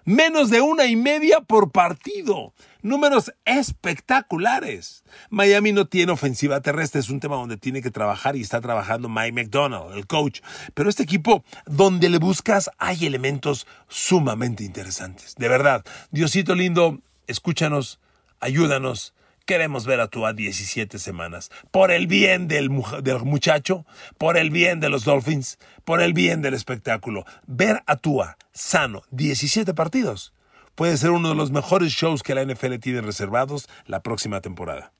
menos 0.04 0.50
de 0.50 0.60
una 0.60 0.86
y 0.86 0.96
media 0.96 1.40
por 1.40 1.70
partido. 1.70 2.52
Números 2.82 3.32
espectaculares. 3.44 5.04
Miami 5.30 5.72
no 5.72 5.86
tiene 5.86 6.12
ofensiva 6.12 6.60
terrestre, 6.60 7.00
es 7.00 7.08
un 7.08 7.20
tema 7.20 7.36
donde 7.36 7.56
tiene 7.56 7.80
que 7.80 7.90
trabajar 7.90 8.36
y 8.36 8.42
está 8.42 8.60
trabajando 8.60 9.08
Mike 9.08 9.32
McDonald, 9.32 9.96
el 9.96 10.06
coach. 10.06 10.40
Pero 10.74 10.90
este 10.90 11.02
equipo, 11.02 11.44
donde 11.66 12.10
le 12.10 12.18
buscas, 12.18 12.70
hay 12.78 13.06
elementos 13.06 13.66
sumamente 13.88 14.64
interesantes. 14.64 15.34
De 15.36 15.48
verdad, 15.48 15.84
Diosito 16.10 16.54
lindo, 16.54 17.00
escúchanos, 17.26 18.00
ayúdanos 18.40 19.14
Queremos 19.46 19.84
ver 19.84 20.00
a 20.00 20.08
Tua 20.08 20.32
17 20.32 20.98
semanas. 20.98 21.50
Por 21.70 21.90
el 21.90 22.06
bien 22.06 22.48
del, 22.48 22.70
del, 23.02 23.24
muchacho, 23.24 23.84
por 24.16 24.38
el 24.38 24.50
bien 24.50 24.80
de 24.80 24.88
los 24.88 25.04
Dolphins, 25.04 25.58
por 25.84 26.00
el 26.00 26.14
bien 26.14 26.40
del 26.40 26.54
espectáculo. 26.54 27.26
Ver 27.46 27.82
a 27.86 27.96
Tua 27.96 28.38
sano 28.52 29.02
17 29.10 29.74
partidos 29.74 30.32
puede 30.74 30.96
ser 30.96 31.10
uno 31.10 31.28
de 31.28 31.34
los 31.34 31.50
mejores 31.50 31.92
shows 31.92 32.22
que 32.22 32.34
la 32.34 32.44
NFL 32.44 32.76
tiene 32.76 33.02
reservados 33.02 33.68
la 33.84 34.02
próxima 34.02 34.40
temporada. 34.40 34.92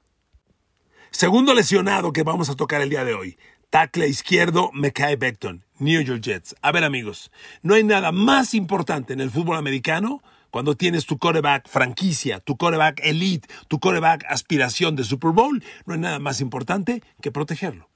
Segundo 1.11 1.55
lesionado 1.55 2.13
que 2.13 2.23
vamos 2.23 2.51
a 2.51 2.55
tocar 2.55 2.83
el 2.83 2.91
día 2.91 3.05
de 3.05 3.15
hoy. 3.15 3.39
Tackle 3.71 4.07
izquierdo, 4.09 4.71
Mekai 4.73 5.17
Beckton, 5.17 5.65
New 5.79 6.03
York 6.03 6.21
Jets. 6.21 6.55
A 6.61 6.71
ver 6.71 6.85
amigos, 6.85 7.33
no 7.63 7.75
hay 7.75 7.83
nada 7.83 8.13
más 8.13 8.53
importante 8.53 9.15
en 9.15 9.21
el 9.21 9.31
fútbol 9.31 9.57
americano 9.57 10.23
cuando 10.55 10.77
tienes 10.77 11.05
tu 11.05 11.19
coreback 11.19 11.69
franquicia, 11.69 12.39
tu 12.39 12.57
coreback 12.57 13.01
elite, 13.03 13.49
tu 13.67 13.81
coreback 13.81 14.25
aspiración 14.29 14.95
de 14.95 15.03
Super 15.03 15.33
Bowl, 15.33 15.65
no 15.85 15.95
hay 15.95 15.99
nada 15.99 16.21
más 16.21 16.41
importante 16.41 17.03
que 17.21 17.33
protegerlo. 17.33 17.91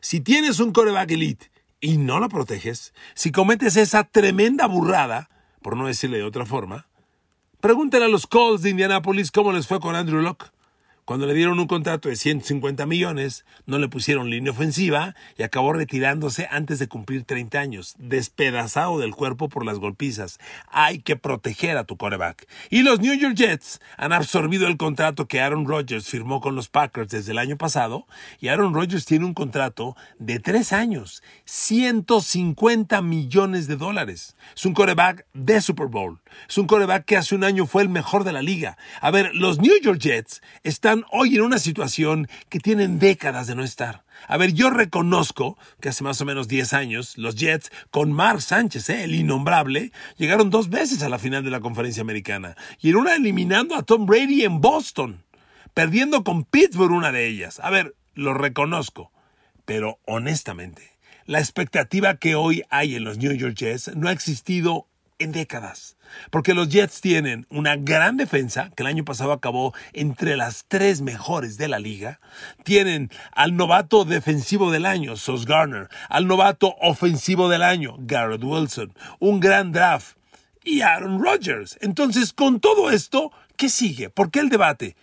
Si 0.00 0.20
tienes 0.22 0.60
un 0.60 0.72
coreback 0.72 1.10
elite 1.10 1.50
y 1.78 1.98
no 1.98 2.18
lo 2.18 2.30
proteges, 2.30 2.94
si 3.12 3.32
cometes 3.32 3.76
esa 3.76 4.04
tremenda 4.04 4.64
burrada, 4.64 5.28
por 5.60 5.76
no 5.76 5.88
decirle 5.88 6.16
de 6.16 6.24
otra 6.24 6.46
forma, 6.46 6.86
pregúntale 7.60 8.06
a 8.06 8.08
los 8.08 8.26
Colts 8.26 8.62
de 8.62 8.70
Indianapolis 8.70 9.30
cómo 9.30 9.52
les 9.52 9.66
fue 9.66 9.78
con 9.78 9.94
Andrew 9.94 10.22
Locke. 10.22 10.46
Cuando 11.10 11.26
le 11.26 11.34
dieron 11.34 11.58
un 11.58 11.66
contrato 11.66 12.08
de 12.08 12.14
150 12.14 12.86
millones, 12.86 13.44
no 13.66 13.80
le 13.80 13.88
pusieron 13.88 14.30
línea 14.30 14.52
ofensiva 14.52 15.16
y 15.36 15.42
acabó 15.42 15.72
retirándose 15.72 16.46
antes 16.52 16.78
de 16.78 16.86
cumplir 16.86 17.24
30 17.24 17.58
años, 17.58 17.96
despedazado 17.98 19.00
del 19.00 19.16
cuerpo 19.16 19.48
por 19.48 19.66
las 19.66 19.80
golpizas. 19.80 20.38
Hay 20.68 21.00
que 21.00 21.16
proteger 21.16 21.76
a 21.78 21.82
tu 21.82 21.96
coreback. 21.96 22.46
Y 22.70 22.84
los 22.84 23.00
New 23.00 23.12
York 23.12 23.34
Jets 23.34 23.80
han 23.96 24.12
absorbido 24.12 24.68
el 24.68 24.76
contrato 24.76 25.26
que 25.26 25.40
Aaron 25.40 25.66
Rodgers 25.66 26.06
firmó 26.06 26.40
con 26.40 26.54
los 26.54 26.68
Packers 26.68 27.10
desde 27.10 27.32
el 27.32 27.38
año 27.38 27.56
pasado 27.56 28.06
y 28.38 28.46
Aaron 28.46 28.72
Rodgers 28.72 29.04
tiene 29.04 29.24
un 29.24 29.34
contrato 29.34 29.96
de 30.20 30.38
tres 30.38 30.72
años, 30.72 31.24
150 31.44 33.02
millones 33.02 33.66
de 33.66 33.74
dólares. 33.74 34.36
Es 34.54 34.64
un 34.64 34.74
coreback 34.74 35.26
de 35.34 35.60
Super 35.60 35.88
Bowl. 35.88 36.20
Es 36.48 36.56
un 36.56 36.68
coreback 36.68 37.04
que 37.04 37.16
hace 37.16 37.34
un 37.34 37.42
año 37.42 37.66
fue 37.66 37.82
el 37.82 37.88
mejor 37.88 38.22
de 38.22 38.32
la 38.32 38.42
liga. 38.42 38.78
A 39.00 39.10
ver, 39.10 39.34
los 39.34 39.58
New 39.58 39.74
York 39.82 39.98
Jets 39.98 40.40
están 40.62 40.99
hoy 41.10 41.36
en 41.36 41.42
una 41.42 41.58
situación 41.58 42.28
que 42.48 42.60
tienen 42.60 42.98
décadas 42.98 43.46
de 43.46 43.54
no 43.54 43.62
estar. 43.62 44.04
A 44.28 44.36
ver, 44.36 44.52
yo 44.52 44.70
reconozco 44.70 45.58
que 45.80 45.88
hace 45.88 46.04
más 46.04 46.20
o 46.20 46.24
menos 46.24 46.48
10 46.48 46.72
años 46.72 47.16
los 47.16 47.36
Jets, 47.36 47.70
con 47.90 48.12
Mark 48.12 48.42
Sánchez, 48.42 48.90
¿eh? 48.90 49.04
el 49.04 49.14
innombrable, 49.14 49.92
llegaron 50.16 50.50
dos 50.50 50.68
veces 50.68 51.02
a 51.02 51.08
la 51.08 51.18
final 51.18 51.44
de 51.44 51.50
la 51.50 51.60
conferencia 51.60 52.02
americana. 52.02 52.56
Y 52.80 52.90
en 52.90 52.96
una 52.96 53.16
eliminando 53.16 53.74
a 53.76 53.82
Tom 53.82 54.06
Brady 54.06 54.44
en 54.44 54.60
Boston, 54.60 55.24
perdiendo 55.74 56.24
con 56.24 56.44
Pittsburgh 56.44 56.92
una 56.92 57.12
de 57.12 57.26
ellas. 57.26 57.60
A 57.60 57.70
ver, 57.70 57.94
lo 58.14 58.34
reconozco. 58.34 59.12
Pero 59.64 59.98
honestamente, 60.06 60.98
la 61.26 61.38
expectativa 61.38 62.16
que 62.16 62.34
hoy 62.34 62.62
hay 62.70 62.96
en 62.96 63.04
los 63.04 63.18
New 63.18 63.32
York 63.32 63.54
Jets 63.54 63.94
no 63.94 64.08
ha 64.08 64.12
existido 64.12 64.88
en 65.18 65.32
décadas. 65.32 65.96
Porque 66.30 66.54
los 66.54 66.68
Jets 66.68 67.00
tienen 67.00 67.46
una 67.50 67.76
gran 67.76 68.16
defensa, 68.16 68.70
que 68.74 68.82
el 68.82 68.88
año 68.88 69.04
pasado 69.04 69.32
acabó 69.32 69.74
entre 69.92 70.36
las 70.36 70.64
tres 70.68 71.00
mejores 71.00 71.56
de 71.56 71.68
la 71.68 71.78
liga. 71.78 72.20
Tienen 72.64 73.10
al 73.32 73.56
novato 73.56 74.04
defensivo 74.04 74.70
del 74.70 74.86
año, 74.86 75.16
Sos 75.16 75.46
Garner. 75.46 75.88
Al 76.08 76.26
novato 76.26 76.76
ofensivo 76.80 77.48
del 77.48 77.62
año, 77.62 77.96
Garrett 77.98 78.44
Wilson. 78.44 78.92
Un 79.18 79.40
gran 79.40 79.72
draft. 79.72 80.16
Y 80.64 80.82
Aaron 80.82 81.22
Rodgers. 81.22 81.78
Entonces, 81.80 82.32
con 82.32 82.60
todo 82.60 82.90
esto, 82.90 83.32
¿qué 83.56 83.68
sigue? 83.68 84.10
¿Por 84.10 84.30
qué 84.30 84.40
el 84.40 84.50
debate? 84.50 84.96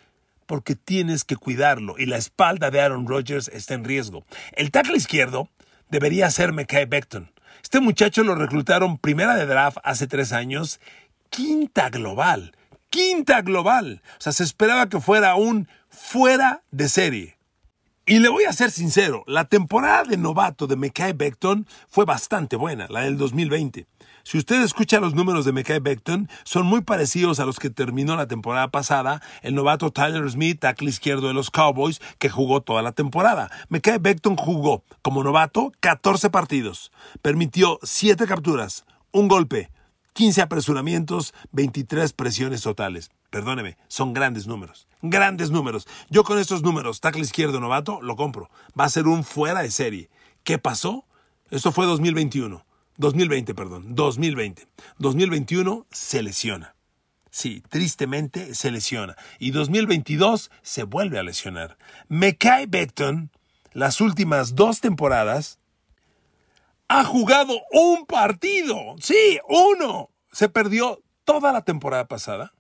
Porque 0.45 0.75
tienes 0.75 1.23
que 1.23 1.35
cuidarlo 1.35 1.95
y 1.97 2.05
la 2.05 2.17
espalda 2.17 2.71
de 2.71 2.79
Aaron 2.79 3.07
Rodgers 3.07 3.49
está 3.49 3.73
en 3.73 3.83
riesgo. 3.83 4.23
El 4.53 4.71
tackle 4.71 4.97
izquierdo 4.97 5.49
debería 5.89 6.29
ser 6.29 6.53
Mekhi 6.53 6.85
Becton. 6.85 7.31
Este 7.67 7.81
muchacho 7.81 8.24
lo 8.24 8.33
reclutaron 8.33 8.97
primera 8.97 9.36
de 9.36 9.45
draft 9.45 9.79
hace 9.83 10.07
tres 10.07 10.31
años, 10.31 10.79
quinta 11.29 11.89
global, 11.89 12.55
quinta 12.89 13.41
global. 13.41 14.01
O 14.17 14.21
sea, 14.21 14.31
se 14.31 14.45
esperaba 14.45 14.88
que 14.88 15.01
fuera 15.01 15.36
un 15.36 15.67
fuera 15.89 16.63
de 16.71 16.88
serie. 16.88 17.38
Y 18.05 18.19
le 18.19 18.29
voy 18.29 18.45
a 18.45 18.53
ser 18.53 18.71
sincero, 18.71 19.25
la 19.27 19.50
temporada 19.50 20.05
de 20.05 20.15
novato 20.15 20.65
de 20.65 20.77
Mekhi 20.77 21.12
Becton 21.13 21.67
fue 21.89 22.05
bastante 22.05 22.55
buena, 22.55 22.88
la 22.89 23.01
del 23.01 23.17
2020. 23.17 23.86
Si 24.27 24.38
usted 24.38 24.62
escucha 24.62 25.00
los 25.00 25.13
números 25.13 25.46
de 25.46 25.53
Mekhi 25.53 25.79
Becton, 25.79 26.27
son 26.43 26.65
muy 26.65 26.81
parecidos 26.81 27.39
a 27.39 27.46
los 27.46 27.60
que 27.60 27.69
terminó 27.69 28.17
la 28.17 28.27
temporada 28.27 28.67
pasada 28.67 29.22
el 29.41 29.55
novato 29.55 29.89
Tyler 29.89 30.29
Smith, 30.29 30.60
tackle 30.60 30.89
izquierdo 30.89 31.29
de 31.29 31.34
los 31.34 31.50
Cowboys, 31.50 32.01
que 32.19 32.27
jugó 32.27 32.60
toda 32.60 32.81
la 32.81 32.91
temporada. 32.91 33.50
Mekhi 33.69 34.00
Becton 34.01 34.36
jugó 34.36 34.84
como 35.01 35.24
novato 35.24 35.72
14 35.79 36.29
partidos, 36.29 36.91
permitió 37.22 37.79
7 37.84 38.27
capturas, 38.27 38.86
un 39.13 39.29
golpe, 39.29 39.72
15 40.12 40.41
apresuramientos, 40.41 41.34
23 41.53 42.12
presiones 42.12 42.62
totales. 42.62 43.12
Perdóneme, 43.29 43.77
son 43.88 44.12
grandes 44.12 44.46
números. 44.46 44.89
Grandes 45.01 45.51
números. 45.51 45.88
Yo 46.10 46.25
con 46.25 46.38
estos 46.38 46.63
números, 46.63 47.00
tackle 47.00 47.22
izquierdo 47.22 47.62
novato, 47.62 48.01
lo 48.01 48.17
compro. 48.17 48.50
Va 48.77 48.84
a 48.84 48.89
ser 48.89 49.07
un 49.07 49.24
fuera 49.24 49.62
de 49.62 49.72
serie. 49.72 50.10
¿Qué 50.43 50.57
pasó? 50.57 51.05
Esto 51.50 51.72
fue 51.72 51.86
2021. 51.86 52.67
2020, 52.98 53.54
perdón, 53.54 53.96
2020. 53.96 54.68
2021 54.98 55.86
se 55.92 56.24
lesiona. 56.24 56.75
Sí, 57.30 57.62
tristemente 57.70 58.56
se 58.56 58.72
lesiona. 58.72 59.16
Y 59.38 59.51
2022 59.51 60.50
se 60.63 60.84
vuelve 60.84 61.20
a 61.20 61.24
lesionar. 61.24 61.77
Mekai 62.08 62.66
Beckton, 62.66 63.32
las 63.74 64.01
últimas 64.01 64.56
dos 64.56 64.82
temporadas, 64.82 65.60
ha 66.88 67.04
jugado 67.04 67.62
un 67.72 68.06
partido. 68.06 68.96
Sí, 69.00 69.39
uno. 69.48 70.10
Se 70.32 70.50
perdió 70.50 71.04
toda 71.25 71.51
la 71.51 71.63
temporada 71.63 72.08
pasada. 72.08 72.54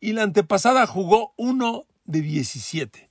Y 0.00 0.12
la 0.12 0.22
antepasada 0.22 0.86
jugó 0.86 1.32
uno 1.36 1.86
de 2.04 2.20
17. 2.20 3.10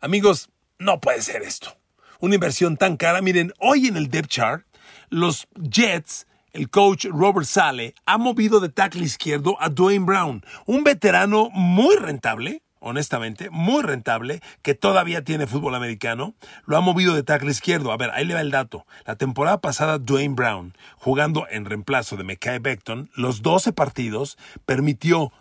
Amigos, 0.00 0.50
no 0.78 1.00
puede 1.00 1.22
ser 1.22 1.42
esto. 1.42 1.76
Una 2.20 2.34
inversión 2.34 2.76
tan 2.76 2.96
cara. 2.96 3.22
Miren, 3.22 3.52
hoy 3.60 3.86
en 3.86 3.96
el 3.96 4.08
depth 4.08 4.28
chart 4.28 4.67
los 5.10 5.48
Jets, 5.56 6.26
el 6.52 6.70
coach 6.70 7.06
Robert 7.06 7.46
Sale, 7.46 7.94
ha 8.06 8.18
movido 8.18 8.60
de 8.60 8.68
tackle 8.68 9.04
izquierdo 9.04 9.56
a 9.60 9.68
Dwayne 9.68 10.04
Brown, 10.04 10.44
un 10.66 10.84
veterano 10.84 11.50
muy 11.52 11.96
rentable, 11.96 12.62
honestamente, 12.80 13.50
muy 13.50 13.82
rentable, 13.82 14.40
que 14.62 14.74
todavía 14.74 15.24
tiene 15.24 15.46
fútbol 15.46 15.74
americano, 15.74 16.34
lo 16.66 16.76
ha 16.76 16.80
movido 16.80 17.14
de 17.14 17.22
tackle 17.22 17.50
izquierdo. 17.50 17.92
A 17.92 17.96
ver, 17.96 18.10
ahí 18.10 18.24
le 18.24 18.34
va 18.34 18.40
el 18.40 18.50
dato. 18.50 18.86
La 19.04 19.16
temporada 19.16 19.60
pasada, 19.60 19.98
Dwayne 19.98 20.34
Brown, 20.34 20.74
jugando 20.96 21.46
en 21.50 21.64
reemplazo 21.64 22.16
de 22.16 22.24
Mekai 22.24 22.58
Beckton, 22.58 23.10
los 23.14 23.42
12 23.42 23.72
partidos, 23.72 24.38
permitió 24.64 25.32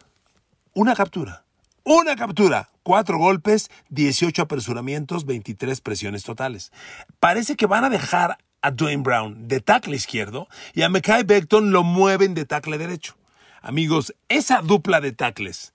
una 0.74 0.96
captura. 0.96 1.44
Una 1.84 2.18
captura, 2.18 2.70
cuatro 2.84 3.18
golpes, 3.18 3.72
18 3.90 4.42
apresuramientos, 4.42 5.26
23 5.26 5.80
presiones 5.80 6.24
totales. 6.24 6.74
Parece 7.22 7.56
que 7.56 7.66
van 7.66 7.86
a 7.86 7.90
dejar 7.90 8.38
a 8.62 8.72
Dwayne 8.72 9.04
Brown 9.04 9.48
de 9.48 9.60
tackle 9.60 9.96
izquierdo 9.96 10.48
y 10.74 10.82
a 10.82 10.90
Mekai 10.90 11.24
Beckton 11.24 11.72
lo 11.72 11.84
mueven 11.84 12.34
de 12.34 12.46
tackle 12.46 12.78
derecho. 12.78 13.16
Amigos, 13.62 14.14
esa 14.30 14.62
dupla 14.62 15.02
de 15.02 15.12
tackles, 15.12 15.74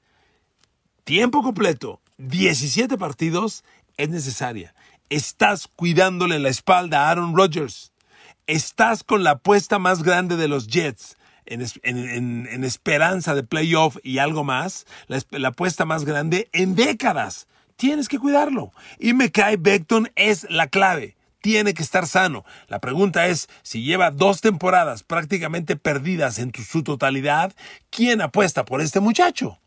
tiempo 1.05 1.43
completo, 1.43 2.01
17 2.19 2.97
partidos, 2.97 3.65
es 3.97 4.09
necesaria. 4.09 4.75
Estás 5.11 5.69
cuidándole 5.69 6.39
la 6.39 6.49
espalda 6.49 7.07
a 7.07 7.11
Aaron 7.11 7.37
Rodgers. 7.37 7.93
Estás 8.47 9.05
con 9.05 9.25
la 9.25 9.33
apuesta 9.33 9.79
más 9.79 10.03
grande 10.03 10.37
de 10.37 10.49
los 10.49 10.69
Jets. 10.69 11.17
En, 11.45 12.65
esperanza 12.65 13.35
de 13.35 13.43
playoff 13.43 13.99
y 14.03 14.19
algo 14.19 14.45
más, 14.45 14.87
la, 15.09 15.49
apuesta 15.49 15.85
más 15.85 16.05
grande 16.05 16.49
en 16.53 16.77
décadas. 16.77 17.47
Tienes 17.77 18.09
que 18.09 18.19
cuidarlo. 18.19 18.73
Y 18.99 19.13
Mekai 19.13 19.57
Beckton 19.57 20.11
es 20.15 20.47
la 20.49 20.69
clave 20.69 21.17
tiene 21.43 21.75
que 21.75 21.83
estar 21.83 22.07
sano. 22.07 22.47
La 22.69 22.79
pregunta 22.79 23.27
es, 23.27 23.51
si 23.63 23.83
lleva 23.83 24.11
dos 24.11 24.41
temporadas 24.41 25.03
prácticamente 25.03 25.77
perdidas 25.77 26.39
en 26.39 26.53
su 26.55 26.83
totalidad, 26.83 27.53
¿quién 27.91 28.23
apuesta 28.23 28.65
por 28.65 28.81
este 28.81 29.01
muchacho? 29.01 29.59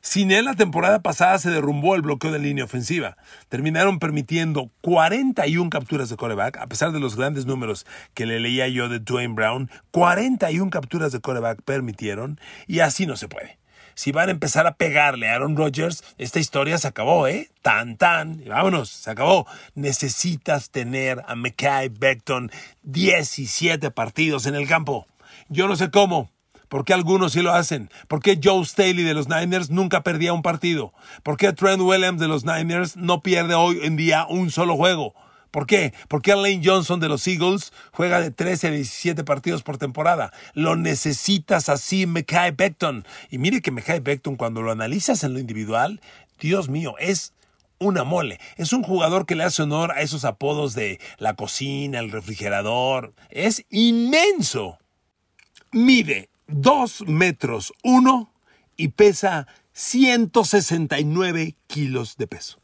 Sin 0.00 0.30
él, 0.30 0.44
la 0.44 0.54
temporada 0.54 1.00
pasada 1.00 1.38
se 1.38 1.50
derrumbó 1.50 1.94
el 1.94 2.02
bloqueo 2.02 2.30
de 2.30 2.38
línea 2.38 2.64
ofensiva. 2.64 3.16
Terminaron 3.48 3.98
permitiendo 3.98 4.70
41 4.82 5.70
capturas 5.70 6.10
de 6.10 6.16
coreback, 6.16 6.58
a 6.58 6.66
pesar 6.66 6.92
de 6.92 7.00
los 7.00 7.16
grandes 7.16 7.46
números 7.46 7.86
que 8.12 8.26
le 8.26 8.38
leía 8.38 8.68
yo 8.68 8.90
de 8.90 9.00
Dwayne 9.00 9.34
Brown. 9.34 9.70
41 9.92 10.70
capturas 10.70 11.10
de 11.10 11.20
coreback 11.20 11.62
permitieron, 11.62 12.38
y 12.66 12.80
así 12.80 13.06
no 13.06 13.16
se 13.16 13.28
puede 13.28 13.63
si 13.94 14.12
van 14.12 14.28
a 14.28 14.32
empezar 14.32 14.66
a 14.66 14.74
pegarle 14.74 15.28
a 15.28 15.34
Aaron 15.34 15.56
Rodgers, 15.56 16.04
esta 16.18 16.40
historia 16.40 16.78
se 16.78 16.88
acabó, 16.88 17.26
¿eh? 17.26 17.50
Tan, 17.62 17.96
tan, 17.96 18.40
y 18.40 18.48
vámonos, 18.48 18.90
se 18.90 19.10
acabó. 19.10 19.46
Necesitas 19.74 20.70
tener 20.70 21.22
a 21.26 21.34
Mekai 21.34 21.88
Beckton 21.88 22.50
17 22.82 23.90
partidos 23.90 24.46
en 24.46 24.54
el 24.54 24.68
campo. 24.68 25.06
Yo 25.48 25.68
no 25.68 25.76
sé 25.76 25.90
cómo. 25.90 26.30
¿Por 26.68 26.84
qué 26.84 26.92
algunos 26.92 27.32
sí 27.32 27.42
lo 27.42 27.52
hacen? 27.52 27.90
¿Por 28.08 28.20
qué 28.20 28.40
Joe 28.42 28.64
Staley 28.64 29.04
de 29.04 29.14
los 29.14 29.28
Niners 29.28 29.70
nunca 29.70 30.02
perdía 30.02 30.32
un 30.32 30.42
partido? 30.42 30.92
¿Por 31.22 31.36
qué 31.36 31.52
Trent 31.52 31.80
Williams 31.80 32.20
de 32.20 32.26
los 32.26 32.44
Niners 32.44 32.96
no 32.96 33.22
pierde 33.22 33.54
hoy 33.54 33.80
en 33.82 33.96
día 33.96 34.26
un 34.28 34.50
solo 34.50 34.76
juego? 34.76 35.14
¿Por 35.54 35.68
qué? 35.68 35.94
Porque 36.08 36.34
Lane 36.34 36.62
Johnson 36.64 36.98
de 36.98 37.08
los 37.08 37.28
Eagles 37.28 37.72
juega 37.92 38.20
de 38.20 38.32
13 38.32 38.66
a 38.66 38.70
17 38.72 39.22
partidos 39.22 39.62
por 39.62 39.78
temporada. 39.78 40.32
Lo 40.52 40.74
necesitas 40.74 41.68
así, 41.68 42.08
Mekai 42.08 42.50
Beckton. 42.50 43.06
Y 43.30 43.38
mire 43.38 43.62
que 43.62 43.70
Mekai 43.70 44.00
Beckton, 44.00 44.34
cuando 44.34 44.62
lo 44.62 44.72
analizas 44.72 45.22
en 45.22 45.32
lo 45.32 45.38
individual, 45.38 46.00
Dios 46.40 46.68
mío, 46.68 46.96
es 46.98 47.34
una 47.78 48.02
mole. 48.02 48.40
Es 48.56 48.72
un 48.72 48.82
jugador 48.82 49.26
que 49.26 49.36
le 49.36 49.44
hace 49.44 49.62
honor 49.62 49.92
a 49.92 50.00
esos 50.00 50.24
apodos 50.24 50.74
de 50.74 50.98
la 51.18 51.34
cocina, 51.34 52.00
el 52.00 52.10
refrigerador. 52.10 53.14
Es 53.30 53.64
inmenso. 53.70 54.78
Mide 55.70 56.30
2 56.48 57.02
metros 57.06 57.72
1 57.84 58.28
y 58.76 58.88
pesa 58.88 59.46
169 59.72 61.54
kilos 61.68 62.16
de 62.16 62.26
peso. 62.26 62.63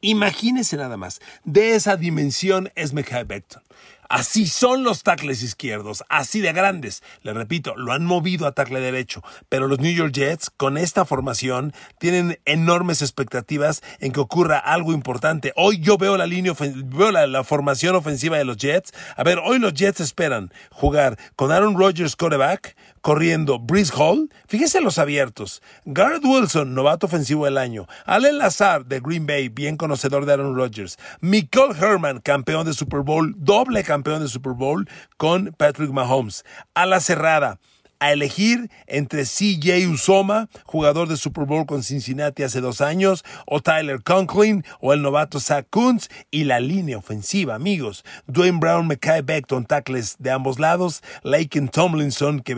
Imagínese 0.00 0.76
nada 0.76 0.96
más, 0.96 1.20
de 1.44 1.74
esa 1.74 1.96
dimensión 1.96 2.70
es 2.74 2.92
Mekhi 2.92 3.24
Becton. 3.24 3.62
Así 4.08 4.46
son 4.46 4.84
los 4.84 5.02
tackles 5.02 5.42
izquierdos, 5.42 6.04
así 6.08 6.40
de 6.40 6.52
grandes. 6.52 7.02
Le 7.22 7.32
repito, 7.32 7.74
lo 7.76 7.92
han 7.92 8.04
movido 8.04 8.46
a 8.46 8.52
tackle 8.52 8.80
derecho, 8.80 9.22
pero 9.48 9.66
los 9.66 9.80
New 9.80 9.92
York 9.92 10.12
Jets 10.12 10.50
con 10.50 10.78
esta 10.78 11.04
formación 11.04 11.72
tienen 11.98 12.38
enormes 12.44 13.02
expectativas 13.02 13.82
en 13.98 14.12
que 14.12 14.20
ocurra 14.20 14.58
algo 14.58 14.92
importante. 14.92 15.52
Hoy 15.56 15.80
yo 15.80 15.98
veo 15.98 16.16
la 16.16 16.26
línea, 16.26 16.52
veo 16.58 17.10
la, 17.10 17.42
formación 17.42 17.96
ofensiva 17.96 18.38
de 18.38 18.44
los 18.44 18.56
Jets. 18.58 18.92
A 19.16 19.24
ver, 19.24 19.38
hoy 19.38 19.58
los 19.58 19.74
Jets 19.74 20.00
esperan 20.00 20.52
jugar 20.70 21.18
con 21.34 21.50
Aaron 21.50 21.76
Rodgers 21.76 22.14
quarterback, 22.14 22.76
corriendo 23.06 23.60
Breeze 23.60 23.92
Hall. 23.96 24.28
Fíjese 24.48 24.80
los 24.80 24.98
abiertos. 24.98 25.62
Garrett 25.84 26.24
Wilson, 26.24 26.74
novato 26.74 27.06
ofensivo 27.06 27.44
del 27.44 27.56
año. 27.56 27.86
Allen 28.04 28.36
Lazar 28.36 28.84
de 28.84 28.98
Green 28.98 29.28
Bay, 29.28 29.48
bien 29.48 29.76
conocedor 29.76 30.26
de 30.26 30.32
Aaron 30.32 30.56
Rodgers. 30.56 30.98
Michael 31.20 31.76
Herman, 31.80 32.18
campeón 32.18 32.66
de 32.66 32.72
Super 32.72 33.02
Bowl, 33.02 33.32
doble 33.38 33.84
campeón 33.84 34.22
de 34.22 34.28
Super 34.28 34.54
Bowl 34.54 34.88
con 35.18 35.54
Patrick 35.56 35.92
Mahomes. 35.92 36.44
A 36.74 36.84
la 36.84 36.98
cerrada. 36.98 37.60
A 37.98 38.12
elegir 38.12 38.70
entre 38.86 39.24
CJ 39.24 39.88
Usoma, 39.88 40.48
jugador 40.64 41.08
de 41.08 41.16
Super 41.16 41.44
Bowl 41.44 41.66
con 41.66 41.82
Cincinnati 41.82 42.42
hace 42.42 42.60
dos 42.60 42.80
años, 42.80 43.24
o 43.46 43.60
Tyler 43.60 44.02
Conklin, 44.02 44.64
o 44.80 44.92
el 44.92 45.02
novato 45.02 45.40
Zach 45.40 45.66
Kuntz, 45.70 46.08
y 46.30 46.44
la 46.44 46.60
línea 46.60 46.98
ofensiva, 46.98 47.54
amigos. 47.54 48.04
Dwayne 48.26 48.58
Brown, 48.58 48.86
Mekai 48.86 49.22
Beckton, 49.22 49.66
tackles 49.66 50.16
de 50.18 50.30
ambos 50.30 50.58
lados, 50.58 51.02
Laken 51.22 51.68
Tomlinson, 51.68 52.40
que, 52.40 52.54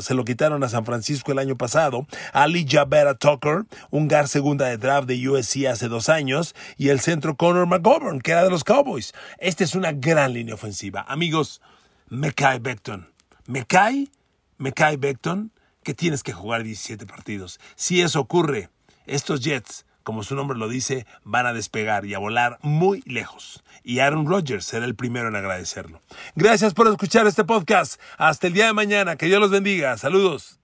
se 0.00 0.14
lo 0.14 0.24
quitaron 0.24 0.62
a 0.64 0.68
San 0.68 0.84
Francisco 0.84 1.32
el 1.32 1.38
año 1.38 1.56
pasado, 1.56 2.06
Ali 2.32 2.66
Jabera 2.68 3.14
Tucker, 3.14 3.64
un 3.90 4.08
gar 4.08 4.28
segunda 4.28 4.66
de 4.66 4.76
draft 4.76 5.08
de 5.08 5.28
USC 5.28 5.66
hace 5.66 5.88
dos 5.88 6.08
años, 6.08 6.54
y 6.76 6.88
el 6.88 7.00
centro 7.00 7.36
Connor 7.36 7.66
McGovern, 7.66 8.20
que 8.20 8.32
era 8.32 8.44
de 8.44 8.50
los 8.50 8.64
Cowboys. 8.64 9.12
Esta 9.38 9.64
es 9.64 9.74
una 9.74 9.92
gran 9.92 10.32
línea 10.32 10.54
ofensiva. 10.54 11.04
Amigos, 11.08 11.60
Mekai 12.08 12.58
Beckton. 12.58 13.08
Mekai 13.46 14.10
me 14.58 14.72
cae 14.72 14.96
Beckton 14.96 15.52
que 15.82 15.94
tienes 15.94 16.22
que 16.22 16.32
jugar 16.32 16.64
17 16.64 17.06
partidos. 17.06 17.60
Si 17.76 18.02
eso 18.02 18.20
ocurre, 18.20 18.70
estos 19.06 19.40
Jets, 19.40 19.86
como 20.02 20.22
su 20.22 20.34
nombre 20.34 20.58
lo 20.58 20.68
dice, 20.68 21.06
van 21.24 21.46
a 21.46 21.52
despegar 21.52 22.04
y 22.06 22.14
a 22.14 22.18
volar 22.18 22.58
muy 22.62 23.02
lejos. 23.06 23.62
Y 23.82 24.00
Aaron 24.00 24.26
Rodgers 24.26 24.64
será 24.64 24.84
el 24.84 24.96
primero 24.96 25.28
en 25.28 25.36
agradecerlo. 25.36 26.00
Gracias 26.34 26.74
por 26.74 26.88
escuchar 26.88 27.26
este 27.26 27.44
podcast. 27.44 28.00
Hasta 28.18 28.46
el 28.46 28.52
día 28.52 28.66
de 28.66 28.72
mañana. 28.72 29.16
Que 29.16 29.26
Dios 29.26 29.40
los 29.40 29.50
bendiga. 29.50 29.96
Saludos. 29.96 30.58